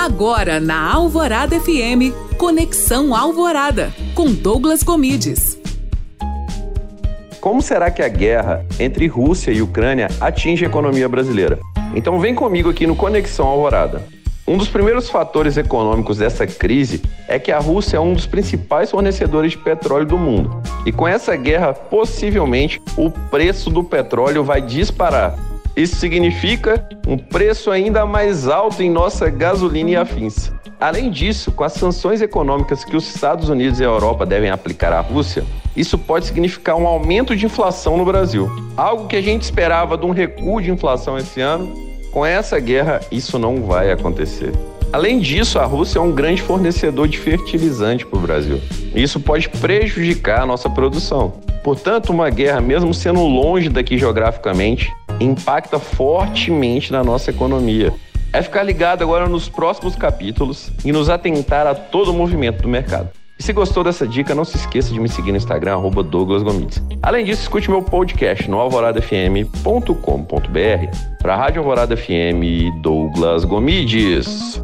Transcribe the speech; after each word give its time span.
Agora 0.00 0.58
na 0.58 0.90
Alvorada 0.94 1.60
FM, 1.60 2.16
Conexão 2.38 3.14
Alvorada, 3.14 3.92
com 4.14 4.32
Douglas 4.32 4.82
Comides. 4.82 5.60
Como 7.38 7.60
será 7.60 7.90
que 7.90 8.00
a 8.00 8.08
guerra 8.08 8.64
entre 8.78 9.06
Rússia 9.06 9.50
e 9.52 9.60
Ucrânia 9.60 10.08
atinge 10.18 10.64
a 10.64 10.68
economia 10.68 11.06
brasileira? 11.06 11.58
Então 11.94 12.18
vem 12.18 12.34
comigo 12.34 12.70
aqui 12.70 12.86
no 12.86 12.96
Conexão 12.96 13.46
Alvorada. 13.46 14.02
Um 14.48 14.56
dos 14.56 14.68
primeiros 14.68 15.10
fatores 15.10 15.58
econômicos 15.58 16.16
dessa 16.16 16.46
crise 16.46 17.02
é 17.28 17.38
que 17.38 17.52
a 17.52 17.58
Rússia 17.58 17.98
é 17.98 18.00
um 18.00 18.14
dos 18.14 18.24
principais 18.24 18.90
fornecedores 18.90 19.50
de 19.50 19.58
petróleo 19.58 20.06
do 20.06 20.16
mundo. 20.16 20.62
E 20.86 20.92
com 20.92 21.06
essa 21.06 21.36
guerra, 21.36 21.74
possivelmente, 21.74 22.80
o 22.96 23.10
preço 23.10 23.68
do 23.68 23.84
petróleo 23.84 24.42
vai 24.42 24.62
disparar. 24.62 25.38
Isso 25.80 25.96
significa 25.96 26.86
um 27.08 27.16
preço 27.16 27.70
ainda 27.70 28.04
mais 28.04 28.46
alto 28.46 28.82
em 28.82 28.90
nossa 28.90 29.30
gasolina 29.30 29.88
e 29.88 29.96
afins. 29.96 30.52
Além 30.78 31.10
disso, 31.10 31.50
com 31.52 31.64
as 31.64 31.72
sanções 31.72 32.20
econômicas 32.20 32.84
que 32.84 32.94
os 32.94 33.14
Estados 33.14 33.48
Unidos 33.48 33.80
e 33.80 33.84
a 33.84 33.86
Europa 33.86 34.26
devem 34.26 34.50
aplicar 34.50 34.92
à 34.92 35.00
Rússia, 35.00 35.42
isso 35.74 35.96
pode 35.96 36.26
significar 36.26 36.76
um 36.76 36.86
aumento 36.86 37.34
de 37.34 37.46
inflação 37.46 37.96
no 37.96 38.04
Brasil. 38.04 38.50
Algo 38.76 39.06
que 39.06 39.16
a 39.16 39.22
gente 39.22 39.40
esperava 39.40 39.96
de 39.96 40.04
um 40.04 40.10
recuo 40.10 40.60
de 40.60 40.70
inflação 40.70 41.16
esse 41.16 41.40
ano, 41.40 41.72
com 42.12 42.26
essa 42.26 42.60
guerra 42.60 43.00
isso 43.10 43.38
não 43.38 43.62
vai 43.62 43.90
acontecer. 43.90 44.52
Além 44.92 45.18
disso, 45.18 45.58
a 45.58 45.64
Rússia 45.64 45.98
é 45.98 46.02
um 46.02 46.12
grande 46.12 46.42
fornecedor 46.42 47.08
de 47.08 47.16
fertilizante 47.16 48.04
para 48.04 48.18
o 48.18 48.22
Brasil. 48.22 48.60
Isso 48.94 49.18
pode 49.18 49.48
prejudicar 49.48 50.42
a 50.42 50.46
nossa 50.46 50.68
produção. 50.68 51.32
Portanto, 51.62 52.10
uma 52.10 52.30
guerra, 52.30 52.60
mesmo 52.60 52.92
sendo 52.94 53.20
longe 53.20 53.68
daqui 53.68 53.98
geograficamente, 53.98 54.90
impacta 55.20 55.78
fortemente 55.78 56.90
na 56.90 57.04
nossa 57.04 57.30
economia. 57.30 57.92
É 58.32 58.42
ficar 58.42 58.62
ligado 58.62 59.02
agora 59.02 59.28
nos 59.28 59.48
próximos 59.48 59.96
capítulos 59.96 60.70
e 60.84 60.92
nos 60.92 61.10
atentar 61.10 61.66
a 61.66 61.74
todo 61.74 62.10
o 62.10 62.14
movimento 62.14 62.62
do 62.62 62.68
mercado. 62.68 63.10
E 63.38 63.42
se 63.42 63.52
gostou 63.54 63.82
dessa 63.82 64.06
dica, 64.06 64.34
não 64.34 64.44
se 64.44 64.56
esqueça 64.56 64.92
de 64.92 65.00
me 65.00 65.08
seguir 65.08 65.30
no 65.30 65.38
Instagram, 65.38 65.72
arroba 65.72 66.02
Douglas 66.02 66.42
Gomides. 66.42 66.82
Além 67.02 67.24
disso, 67.24 67.40
escute 67.42 67.70
meu 67.70 67.82
podcast 67.82 68.48
no 68.50 68.58
alvoradafm.com.br 68.58 69.96
para 71.22 71.34
a 71.34 71.36
Rádio 71.36 71.60
Alvorada 71.60 71.96
FM 71.96 72.82
Douglas 72.82 73.46
Gomides. 73.46 74.62